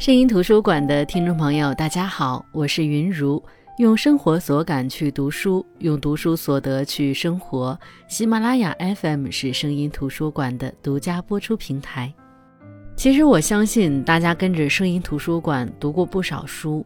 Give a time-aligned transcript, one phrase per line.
[0.00, 3.42] 声音图书馆的听众朋友，大家好，我是云如，
[3.76, 7.78] 用生活所感去读书，用读书所得去生活。
[8.08, 12.10] 喜马拉雅 FM 是声音图书馆的独家播出平台。
[12.96, 16.82] 其实我相信大家跟着声音图书馆读过不少书，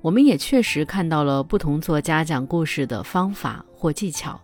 [0.00, 4.40] 我们也确实看到了不同作家讲故事的方法或技巧。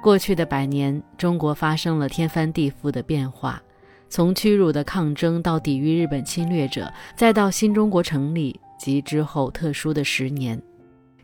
[0.00, 3.60] 过去的百年，中国发生了天翻地覆的变化。
[4.08, 10.60] 从屈辱的抗争到抵御日本侵略者，再到新中国成立及之后特殊的十年，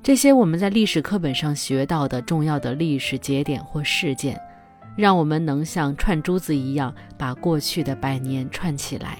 [0.03, 4.39] 这些我们在历史课本上学到的重要的历史节点或事件，
[4.97, 9.19] 让我们能像串珠子一样把过去的百年串起来。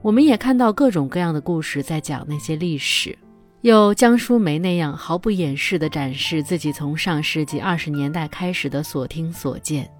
[0.00, 3.16] 我们也看到各种各样的故事在讲那些历史，
[3.60, 9.90] 有江淑梅那样毫不掩饰地展示自己从上世纪二十年代开始的所听所见。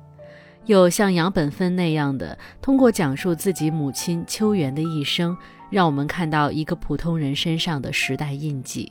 [0.67, 5.37] 有像杨本芬那样的，通过讲述自己母亲秋元的一生，
[5.71, 8.91] 让我们看到一个普通人身上的时代印记；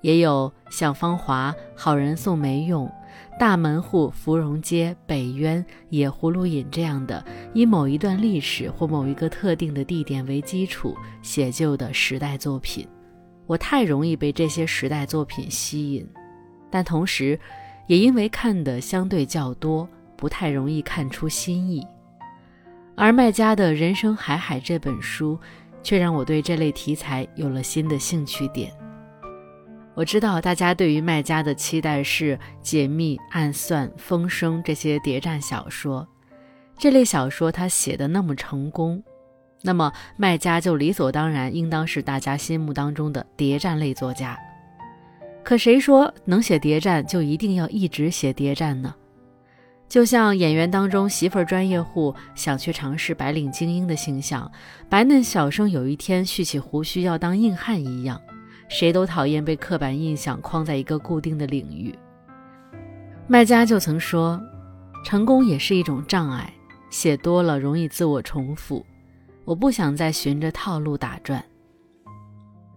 [0.00, 2.88] 也有像芳华、好人宋梅用、
[3.36, 12.86] 大门户、芙蓉街、北渊、野葫芦引这样的，以某一段历史或某一个特定的地点为基础写就的时代作品。
[13.48, 16.08] 我太容易被这些时代作品吸引，
[16.70, 17.36] 但同时，
[17.88, 19.88] 也因为看的相对较多。
[20.22, 21.84] 不太容易看出新意，
[22.94, 25.36] 而麦家的人生海海这本书，
[25.82, 28.72] 却让我对这类题材有了新的兴趣点。
[29.94, 36.06] 我知道大家对于麦家的期待是解密、暗算、风声这些谍战小说，
[36.78, 39.02] 这类小说他写的那么成功，
[39.62, 44.38] 那么麦家就理所当然应当是大家心目当中的谍战类作家。
[45.42, 48.94] 可谁说能写谍战就一定要一直写谍战呢？
[49.92, 54.50] 就像演员当中媳妇儿专业户想去尝试白领精英的形象，
[54.88, 58.18] 白嫩小生有一天蓄起胡须要当硬汉一样，
[58.70, 61.94] 谁都讨厌被刻板印象框在一个固定的领域。
[63.26, 64.40] 麦家就曾说，
[65.04, 66.50] 成功也是一种障碍，
[66.88, 68.86] 写多了容易自我重复，
[69.44, 71.44] 我不想再循着套路打转。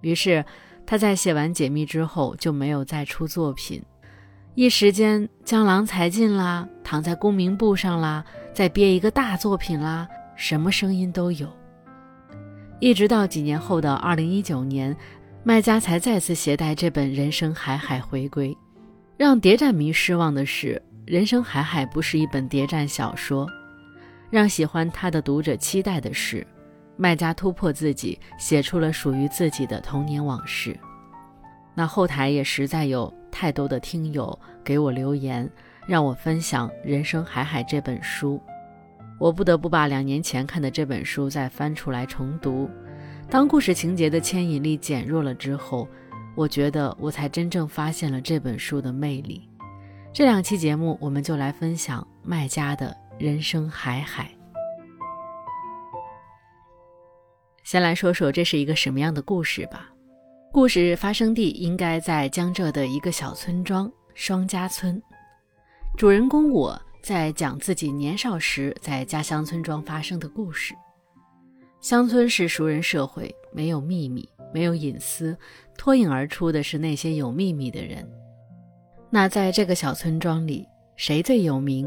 [0.01, 0.43] 于是
[0.85, 3.81] 他在写完解密之后就没有再出作品。
[4.55, 8.23] 一时间，江郎才尽啦，躺在功名簿上啦，
[8.53, 10.07] 再憋一个大作品啦，
[10.38, 11.51] 什么声音都有。
[12.79, 14.95] 一直到几年后的二零一九年，
[15.43, 18.57] 麦家才再次携带这本《人生海海》回归。
[19.17, 23.45] 让谍战迷失望的是，《人生海海》不是一本谍战小说。
[24.29, 26.47] 让喜欢他的读者期待的是，
[26.95, 30.79] 麦家突破自己，写出了属于自己的童年往事。
[31.75, 33.13] 那后台也实在有。
[33.37, 35.51] 太多的听友给我留言，
[35.85, 38.41] 让我分享《人生海海》这本书，
[39.19, 42.69] 我不得不把两年前看的这本书再翻出来重读。
[43.29, 45.85] 当故事情节的牵引力减弱了之后，
[46.33, 49.49] 我觉得我才真正发现了这本书的魅力。
[50.13, 54.23] 这两期节目，我们就来分享麦家的《人生海海》。
[57.63, 59.89] 先来说说这是一个什么样的故事吧。
[60.55, 65.03] 故事发生地应该在江浙的一个小村庄双家村。
[65.97, 70.73] 主人公我在讲自己年少时在家乡村庄发生的故事。
[71.81, 75.38] 乡村是熟人社会，没有秘密，没有隐私，
[75.77, 78.09] 脱颖而出的是那些有秘密的人。
[79.09, 81.85] 那在这个小村庄里，谁最有名？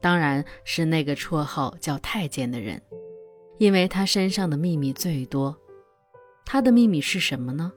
[0.00, 2.80] 当然是那个绰号叫太监的人，
[3.58, 5.54] 因为他身上的秘密最多。
[6.46, 7.70] 他的秘密是什么呢？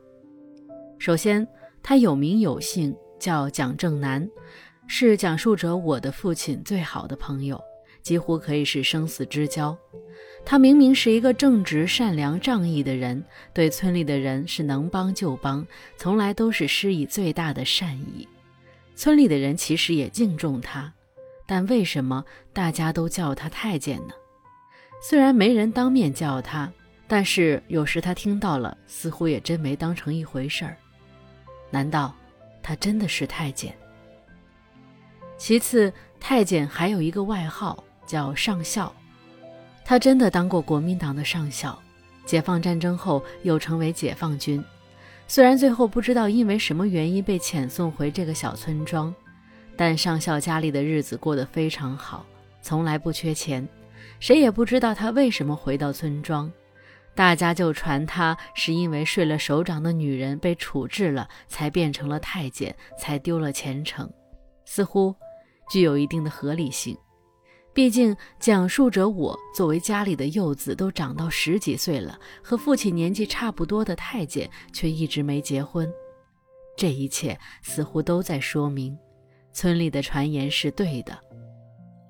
[1.03, 1.45] 首先，
[1.81, 4.25] 他有名有姓，叫蒋正南，
[4.87, 7.61] 是讲述者我的父亲最好的朋友，
[8.01, 9.77] 几乎可以是生死之交。
[10.45, 13.21] 他明明是一个正直、善良、仗义的人，
[13.53, 18.25] 对村里的人是能帮就帮，从来都是施以最大的善意。
[18.95, 20.89] 村里的人其实也敬重他，
[21.45, 22.23] 但为什么
[22.53, 24.13] 大家都叫他太监呢？
[25.01, 26.71] 虽然没人当面叫他，
[27.09, 30.77] 但是有时他听到了，似乎也真没当成一回事儿。
[31.73, 32.13] 难道
[32.61, 33.75] 他真的是太监？
[35.39, 38.93] 其次，太监还有一个外号叫上校，
[39.83, 41.77] 他真的当过国民党的上校。
[42.25, 44.63] 解放战争后又成为解放军，
[45.27, 49.13] 虽然最后不知道因为什么原因被遣送回这个小村庄，
[49.75, 52.23] 但上校家里的日子过得非常好，
[52.61, 53.67] 从来不缺钱。
[54.19, 56.49] 谁也不知道他为什么回到村庄。
[57.15, 64.11] 大家就传他是因为睡了首长的女人被处置了，才变成了太监，才丢了前程，
[64.65, 65.15] 似乎
[65.69, 66.97] 具有一定的合理性。
[67.73, 75.91] 毕竟讲述者我作为家里的幼子，都长到十几岁了，和父亲年纪差不多的太监却一直没结婚。
[76.75, 78.97] 这一切似乎都在说明，
[79.51, 81.17] 村里的传言是对的。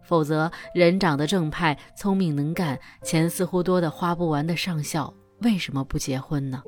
[0.04, 6.62] 否则，人长得正派、聪明能干、钱似乎多得花不完的上校，为什么不结婚呢？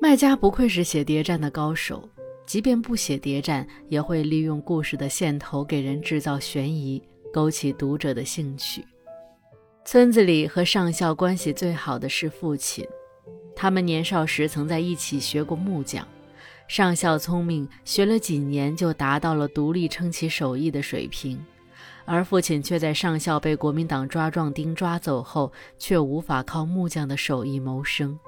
[0.00, 2.08] 卖家不愧是写谍战的高手，
[2.44, 7.02] 即便不写谍战，也会利用故事的线头给人制造悬疑，
[7.32, 8.84] 勾起读者的兴趣。
[9.84, 12.86] 村子里和上校关系最好的是父亲，
[13.54, 16.06] 他们年少时曾在一起学过木匠。
[16.68, 21.40] 上校聪明，学了几年就达到了独立撑起手艺的水平，
[22.06, 28.18] 而父亲却在上校被国民党抓壮丁抓走后，却无法靠木匠的手艺谋生。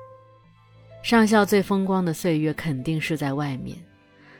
[1.02, 3.78] 上校最风光的岁月肯定是在外面，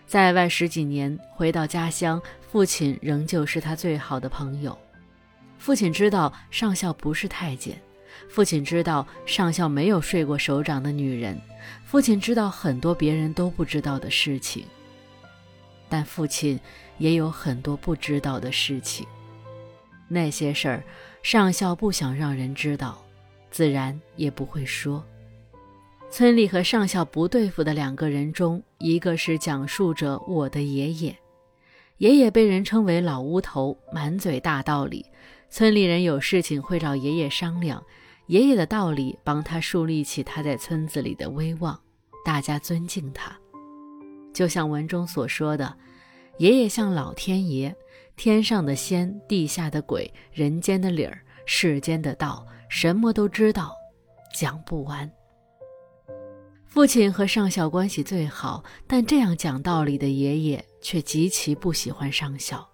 [0.06, 2.20] 在外十几年，回到家乡，
[2.50, 4.76] 父亲仍旧是他最好的朋友。
[5.56, 7.80] 父亲知道上校不是太监。
[8.28, 11.40] 父亲知道上校没有睡过首长的女人，
[11.86, 14.64] 父亲知道很多别人都不知道的事情，
[15.88, 16.58] 但父亲
[16.98, 19.06] 也有很多不知道的事情。
[20.08, 20.84] 那些事儿，
[21.22, 23.04] 上校不想让人知道，
[23.50, 25.04] 自然也不会说。
[26.10, 31.14] 村里和上校不对付的两个人中，一个是讲述着我的爷爷，
[31.98, 35.04] 爷爷被人称为老乌头，满嘴大道理，
[35.50, 37.84] 村里人有事情会找爷爷商量。
[38.28, 41.78] 爷爷的道理帮他树立起他在村子里的威望，
[42.24, 43.34] 大家尊敬他。
[44.34, 45.76] 就像文中所说的，
[46.36, 47.74] 爷爷像老天爷，
[48.18, 53.72] 天上的仙，地下的鬼，人间的理儿，世间的道，什么都知道，
[54.34, 55.08] 讲不完。
[56.66, 62.68] 父亲和上校关系最好，但这样讲道理的爷爷却极其不喜欢上校。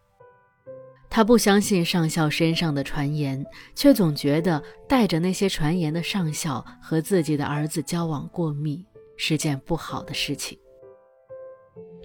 [1.10, 3.44] 他不相信上校身上的传言，
[3.74, 8.82] 却总觉得带着那些传言的上校和自己的儿子交往过密
[9.18, 10.58] 是件不好的事情。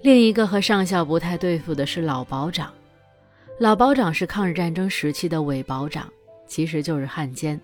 [0.02, 2.70] 另一个和上校不太对付的是老保长。
[3.60, 6.10] 老保长是抗日战争时期的伪保长，
[6.46, 7.60] 其实就是汉奸，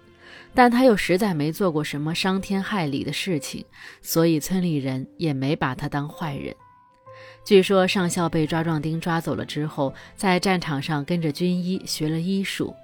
[0.53, 3.65] 但他又实在没做过什么伤天害理的事情，
[4.03, 6.55] 所以村里人也没把他当坏人。
[7.47, 12.77] 据说上校被抓壮丁抓走了之后，在战场上跟着军医学了医术。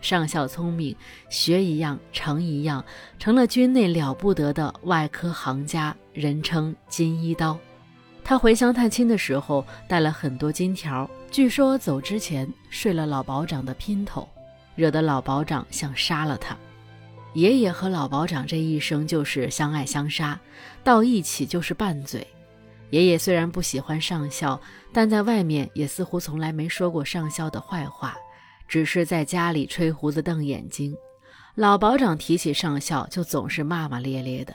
[0.00, 0.96] 上校聪明，
[1.30, 2.84] 学一样成一样，
[3.16, 7.56] 成了军内了不得的外科行家，人称金医刀。
[8.24, 14.26] 他回乡探亲的时候带了很多金条，据说走之前睡了老保长的姘头，
[14.74, 16.56] 惹得老保长想杀了他。
[17.34, 20.40] 爷爷和老保长这一生就是相爱相杀，
[20.82, 22.26] 到一起就是拌嘴。
[22.88, 24.58] 爷爷虽然不喜欢上校，
[24.94, 28.16] 但在外面也似乎从来没说过上校的坏话，
[28.66, 30.96] 只是在家里吹胡子瞪眼睛。
[31.54, 34.54] 老保长提起上校，就总是骂骂咧咧的。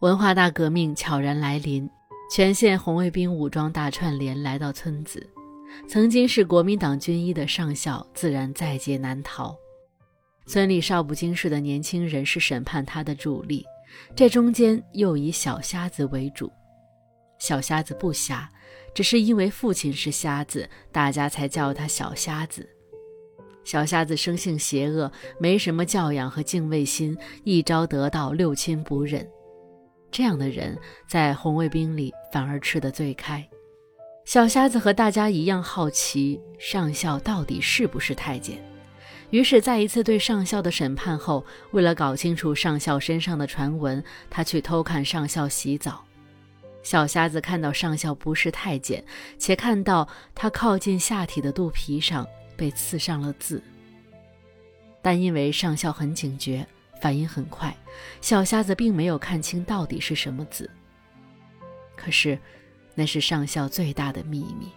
[0.00, 1.88] 文化大革命悄然来临，
[2.34, 5.28] 全县红卫兵武装大串联来到村子，
[5.86, 9.54] 曾经是国民党军医的上校自然在劫难逃。
[10.46, 13.66] 村里少不经事的年轻人是审判他的主力，
[14.16, 16.50] 这中间又以小瞎子为主。
[17.38, 18.48] 小瞎子不瞎，
[18.94, 22.66] 只是因为父亲是瞎子，大家才叫他小瞎子。
[23.62, 29.28] 小瞎子生性邪恶，没什么教养和敬畏心，一朝得道，六亲不认。
[30.12, 30.78] 这样的人
[31.08, 33.44] 在红卫兵里反而吃得最开。
[34.24, 38.62] 小瞎子和大家一样好奇上校到底是不是太监，
[39.30, 46.04] 于是，在一次对上校的审判后，为了搞清楚上校身上的传闻，他去偷看上校洗澡。
[46.84, 49.02] 小瞎子看到上校不是太监，
[49.38, 52.26] 且看到他靠近下体的肚皮上
[52.56, 53.62] 被刺上了字，
[55.00, 56.66] 但因为上校很警觉，
[57.02, 57.76] 反应很快，
[58.20, 60.70] 小瞎子并没有看清到底是什么字。
[61.96, 62.38] 可是，
[62.94, 64.70] 那是上校最大的秘密，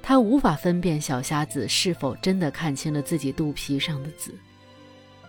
[0.00, 4.34] 他无法分辨小瞎子是否真的看清了自己肚皮上的字。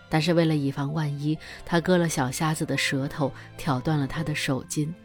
[0.08, 4.96] 但是为了以防万一，他割了小瞎子的舌头，挑断了他的手筋。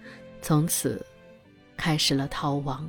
[0.40, 1.04] 从此，
[1.76, 2.88] 开始了逃亡。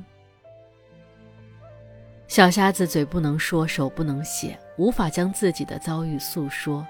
[2.28, 6.86] 小瞎子嘴不能说，手不能写，无法将自己的遭遇诉说。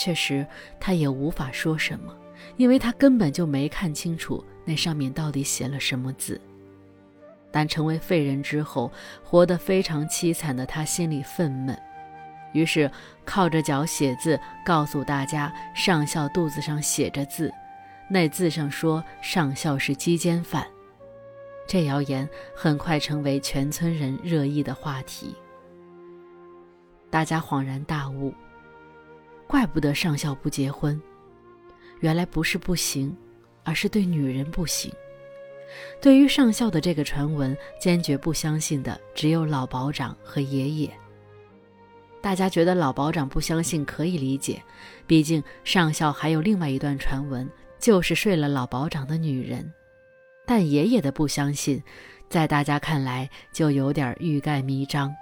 [0.00, 0.46] 确实，
[0.80, 2.16] 他也无法说什么，
[2.56, 6.40] 因为他根本就没看清楚那上面到底写了什么字。
[7.52, 8.90] 但成为废人之后，
[9.22, 11.76] 活得非常凄惨的他心里愤懑，
[12.54, 12.90] 于是
[13.26, 17.52] 靠着脚写字，告诉大家上校肚子上写着字。
[18.08, 20.66] 那字上说上校是鸡奸犯，
[21.68, 22.26] 这谣言
[22.56, 25.36] 很快成为全村人热议的话题。
[27.10, 28.32] 大家恍然大悟，
[29.50, 31.02] 怪不得上校不结婚，
[31.98, 33.16] 原来不是不行，
[33.64, 34.92] 而是对女人不行。
[36.00, 40.88] 对于上校的这个传闻，坚决不相信的只有老保长和爷爷。
[42.20, 44.62] 大家觉得老保长不相信可以理解，
[45.04, 49.68] 毕竟上校还有另外一段传闻，就是睡了老保长的女人。
[50.46, 51.82] 但爷爷的不相信，
[52.28, 55.12] 在大家看来就有点欲盖弥彰。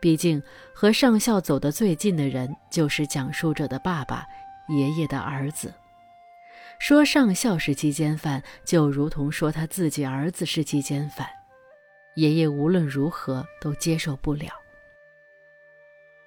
[0.00, 4.26] 毕竟和上校走得最近的人就是讲述者的爸爸，
[4.68, 5.72] 爷爷的儿子。
[6.78, 11.26] 说上校是鸡奸犯，就如同说他自己儿子是鸡奸犯。
[12.16, 14.48] 爷爷无论如何都接受不了。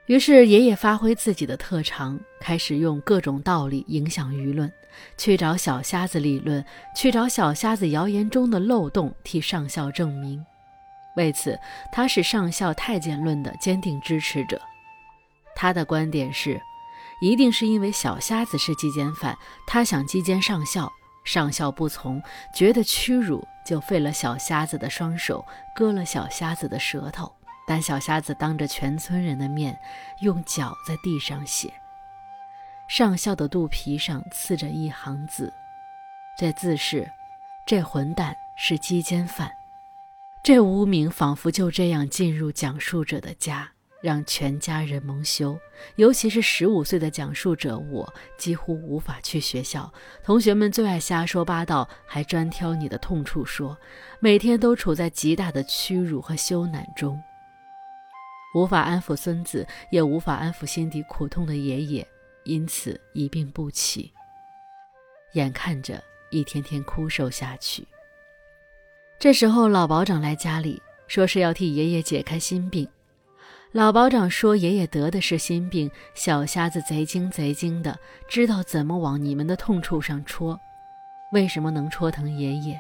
[0.08, 4.72] 于是，爷爷发挥自己的特长，开始用各种道理影响舆论，
[5.18, 10.44] 去找小瞎子理论，去找小瞎子谣言中的漏洞，替上校证明。
[11.20, 11.60] 为此，
[11.92, 14.62] 他是上校太监论的坚定支持者。
[15.54, 16.62] 他的观点是，
[17.22, 20.90] 一定是因为小瞎子是鸡奸犯，他想鸡奸上校，
[21.26, 22.24] 上校不从，
[22.56, 25.46] 觉得屈辱，就废了小瞎子的双手，
[25.76, 27.30] 割了小瞎子的舌头。
[27.68, 29.78] 但小瞎子当着全村人的面，
[30.22, 31.74] 用脚在地上写。
[32.88, 35.54] 上校的肚皮上刺着一行字，
[36.38, 37.12] 这字是
[37.68, 39.52] ：“这混蛋是鸡奸犯。”
[40.42, 43.70] 这污名仿佛就这样进入讲述者的家，
[44.02, 45.60] 让全家人蒙羞。
[45.98, 49.92] 尤其是十五岁的讲述者我，几乎无法去学校。
[50.24, 53.78] 同学们最爱瞎说八道，还专挑你的痛处说，
[54.20, 57.22] 每天都处在极大的屈辱和羞赧中。
[58.56, 62.08] 无法安抚孙子，也无法安抚心底苦痛的爷爷，
[62.46, 64.12] 因此一病不起。
[65.34, 67.86] 眼看着一天天枯瘦下去。
[69.20, 72.88] 这时候，老保长来家里，说是要替爷爷解开心病。
[73.74, 78.00] 老保长说：“爷爷得的是心病，小瞎子贼精贼精的，
[78.30, 80.58] 知道怎么往你们的痛处上戳。
[81.34, 82.80] 为什么能戳疼爷爷？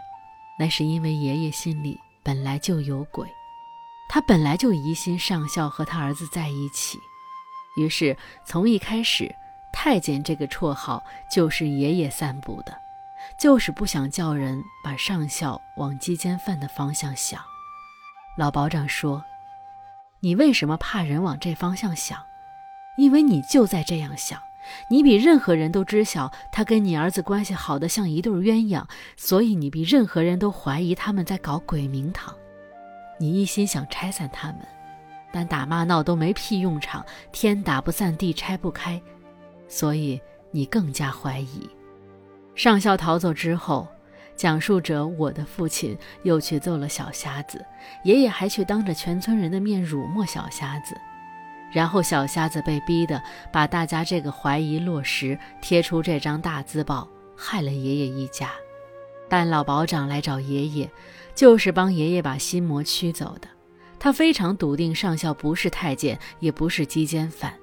[0.58, 3.27] 那是因为爷爷心里本来就有鬼。”
[4.08, 6.98] 他本来就疑心上校和他儿子在一起，
[7.75, 8.15] 于是
[8.46, 9.29] 从一开始，
[9.74, 12.74] 太监这个绰号就是爷爷散布的，
[13.38, 17.42] 就是不想叫人把上校往鸡奸犯的方向想。
[18.38, 19.24] 老保长说
[20.22, 22.18] ：“你为什么怕人往这方向想？
[22.98, 24.42] 因为你就在这样想，
[24.90, 28.86] 你比任何人都知晓他跟你儿子关系好的像一对鸳鸯，
[29.16, 32.34] 所以你比任何人都怀疑他们在搞鬼名堂。”
[33.20, 34.60] 你一心想拆散他们，
[35.32, 39.02] 但打骂闹都没屁用场，天打不散，地拆不开，
[39.68, 40.22] 所以
[40.52, 41.70] 你更加怀疑。
[42.60, 43.88] 上校逃走之后，
[44.36, 47.66] 讲述者我的父亲又去揍了小瞎子，
[48.04, 50.94] 爷爷还去当着全村人的面辱没小瞎子，
[51.72, 58.50] 然后小瞎子被逼的把大家这个怀疑落实，贴出这张大字报，害了爷爷一家。
[59.30, 60.89] 但老保长来找爷爷。
[61.34, 63.48] 就是帮爷爷把心魔驱走的。
[63.98, 67.54] 他非常笃定上校不是太监，也不是鸡奸犯，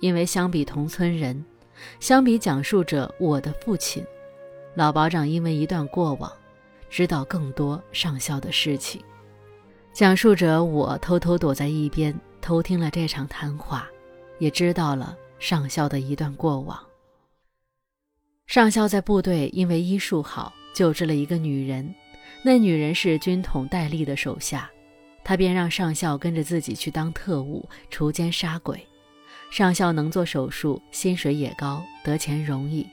[0.00, 1.44] 因为相比同村人，
[1.98, 4.04] 相比讲述者我的父亲，
[4.74, 6.30] 老保长因为一段过往，
[6.88, 9.02] 知道更多上校的事情。
[9.92, 13.88] 讲述者我偷偷躲在一边偷听了这场谈话，
[14.38, 16.78] 也知道了上校的一段过往。
[18.46, 21.94] 上校在部队因为医术好，救治了一个女人。
[22.42, 24.70] 那女人是军统戴笠的手下，
[25.22, 28.86] 他便让上校跟着自己去当特务，锄奸杀鬼。
[29.50, 32.86] 上校能做手术，薪水也高，得钱容易。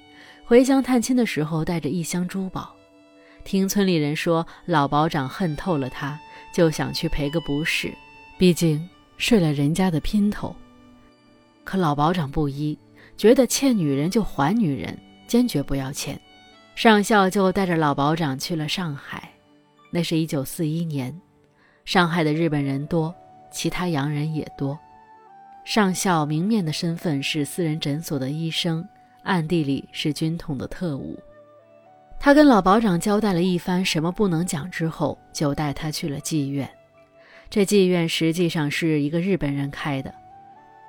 [0.44, 2.74] 回乡探亲的时候，带着一箱珠宝。
[3.44, 6.20] 听村里人说，老保长恨透了他，
[6.52, 7.94] 就想去赔个不是，
[8.38, 10.56] 毕竟睡了人家的姘头。
[11.64, 12.78] 可老保长不依，
[13.16, 14.98] 觉得欠女人就还女人，
[15.28, 16.20] 坚决不要钱。
[16.76, 19.30] 上校就带着老保长去了上海。
[19.92, 21.16] 那是一九四一年，
[21.86, 23.14] 上海的日本人多，
[23.52, 24.78] 其他洋人也多。
[25.68, 28.88] 上校明面的身份是私人诊所的医生，
[29.24, 31.20] 暗地里是军统的特务。
[32.18, 36.70] 他跟老保长交代了一番什么不能讲之后，就带他去了妓院。
[37.50, 40.16] 这妓院实际上是一个日本人开的，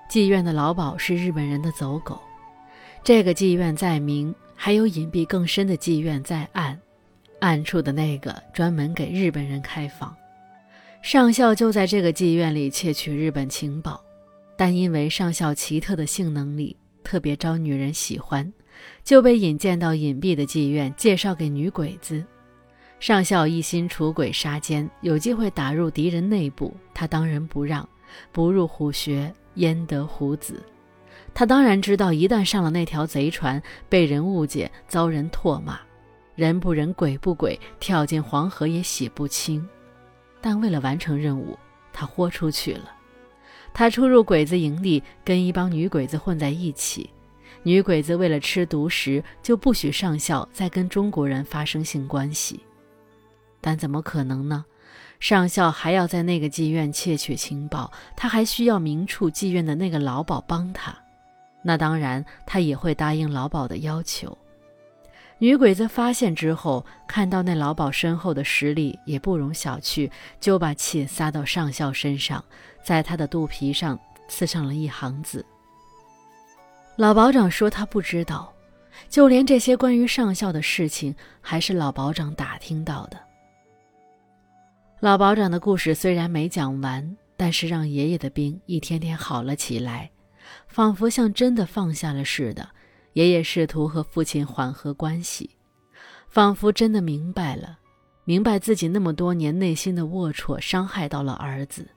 [0.08, 2.20] 妓院的老鸨是日本人的走狗。
[3.02, 6.78] 这个妓院在明，还有隐蔽更深的妓院在暗。
[7.40, 10.14] 暗处的那个专门给日本人开房，
[11.02, 14.00] 上校就在这个妓院里窃取日本情报，
[14.58, 18.52] 但因为上校奇特的性能力特别招女人喜欢，
[19.04, 22.24] 就被引荐到隐蔽的妓院，介绍给女鬼子。
[22.98, 27.88] 上校一心除鬼杀奸，有机会打入敌人内部，他当仁不让，
[28.32, 30.60] 不入虎穴焉得虎子？
[31.32, 35.78] 他当然知道，一旦上了那条贼船，被人误解，遭人唾骂，
[36.34, 39.64] 人不人，鬼不鬼，跳进黄河也洗不清。
[40.40, 41.56] 但为了完成任务，
[41.92, 42.97] 他豁出去了。
[43.78, 47.08] 他出入鬼子营地，跟一帮女鬼子混在一起。
[47.62, 52.58] 女鬼子为了吃独食，就不许上校再跟中国人发生性关系。
[53.60, 54.64] 但怎么可能呢？
[55.20, 60.92] 上校还要在那个妓院窃取情报，他还需要明处妓院的那个老鸨帮他。
[61.62, 64.36] 那当然，他也会答应老鸨的要求。
[65.40, 72.44] 女鬼子发现之后，看到那老鸨身后的实力，也不容小觑，就把气撒到上校身上，
[72.82, 75.46] 在他的肚皮上刺上了一行字。
[76.96, 78.52] 老保长说他不知道，
[79.08, 83.16] 就连这些关于上校的事情，还是老保长打听到的。
[84.98, 90.10] 老保长的故事虽然没讲完，但是让爷爷的病一天天好了起来，
[90.66, 92.68] 仿佛像真的放下了似的。
[93.18, 95.50] 爷爷试图和父亲缓和关系，
[96.28, 97.80] 仿佛真的明白了，
[98.22, 101.88] 明白自己那么多年内心的龌龊伤害到了儿子。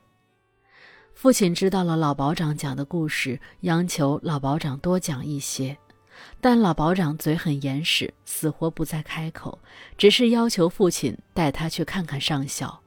[1.13, 5.77] 父亲知道了老保长讲的故事，央求老保长多讲一些，
[6.41, 9.59] 但老保长嘴很严实，死活不再开口，
[9.99, 12.81] 只是要求父亲带他去看看上校，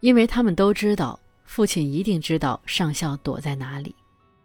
[0.00, 3.94] 因为他们都知道父亲一定知道上校躲在哪里。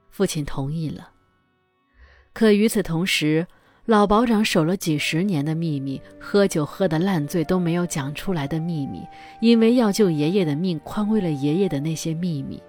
[0.09, 1.09] 父亲同意了。
[2.39, 3.45] 可与此同时，
[3.83, 9.05] 老保长守了几十年的秘密，喝酒喝得烂醉都没有讲出来的秘密，
[9.41, 12.63] 因为要救爷爷的命，宽慰了爷爷的那些秘密。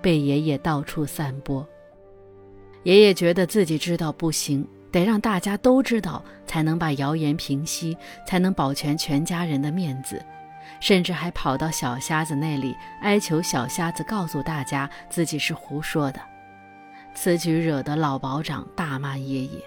[0.00, 1.64] 被爷爷到处散播，
[2.82, 10.20] 爷爷觉得自己知道不行，得让大家都知道，才能把谣言平息，才能保全全家人的面子，
[10.80, 16.20] 甚至还跑到小瞎子那里哀求小瞎子告诉大家自己是胡说的。
[17.14, 19.62] 此举惹得老保长大骂爷爷，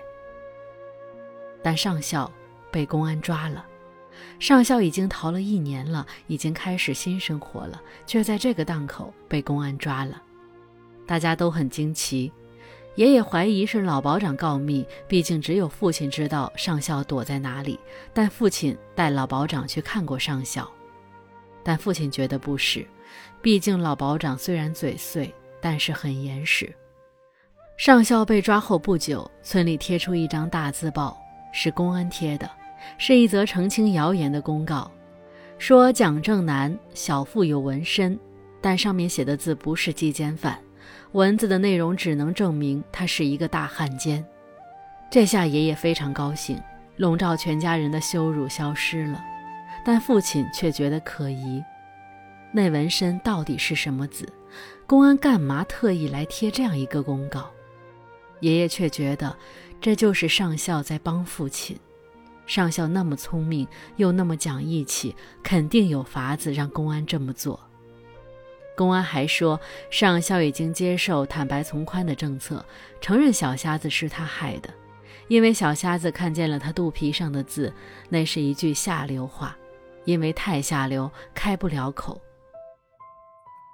[1.63, 2.31] 但上校
[2.71, 3.65] 被公安抓了。
[4.39, 10.21] 上校已经逃了一年了，已经开始新生活了，却在这个档口被公安抓了。
[11.05, 12.31] 大家都很惊奇，
[12.95, 17.79] 爷爷怀疑是老保长告密，毕竟只有父亲知道上校躲在哪里。
[18.13, 20.69] 但父亲带老保长去看过上校，
[21.63, 22.85] 但父亲觉得不是，
[23.41, 26.73] 毕竟老保长虽然嘴碎，但是很严实。
[27.77, 31.17] 上校被抓后不久，村里贴出一张大字报，
[31.51, 32.49] 是公安贴的。
[32.97, 34.89] 是一则澄清谣言的公告，
[35.57, 38.17] 说蒋正南小腹有纹身，
[38.61, 40.57] 但上面写的字不是鸡奸犯，
[41.13, 44.23] 文字的内容只能证明他是一个大汉奸。
[45.09, 46.61] 这下爷爷非常高兴，
[46.97, 49.19] 笼罩全家人的羞辱消失了，
[49.83, 51.61] 但父亲却觉得可疑。
[52.51, 54.31] 那纹身到底是什么字？
[54.85, 57.51] 公安干嘛特意来贴这样一个公告？
[58.41, 59.35] 爷爷却觉得
[59.79, 61.77] 这就是上校在帮父亲。
[62.47, 67.59] 上校那么聪明，又那么讲义气，肯定有法子让公安这么做。
[68.77, 72.63] 公安还说，上校已经接受坦白从宽的政策，
[73.01, 74.69] 承认小瞎子是他害的，
[75.27, 77.73] 因为小瞎子看见了他肚皮上的字，
[78.09, 79.57] 那是一句下流话，
[80.03, 82.21] 因为太下流，开不了口。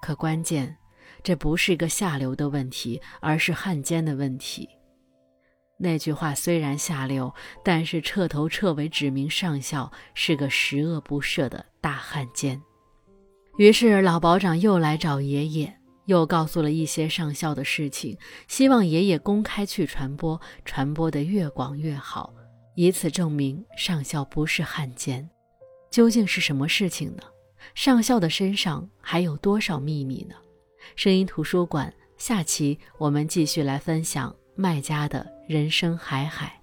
[0.01, 0.77] 可关键，
[1.23, 4.67] 这不是个下流的问题，而是汉奸的问题。
[5.77, 12.61] 那句话虽然下流，但是彻头彻尾指明上校是个十恶不赦的大汉奸。
[13.57, 22.33] 于是老保长又来找爷爷，又告诉了一些上校的事情，希望爷爷公开去传播，传播的越广越好，
[22.75, 25.27] 以此证明上校不是汉奸。
[25.89, 27.23] 究竟是什么事情呢？
[27.73, 30.35] 上校的身上还有多少秘密呢？
[30.95, 34.35] 声音图书馆下期我们继续来分享。
[34.55, 36.60] 卖家的人生海海。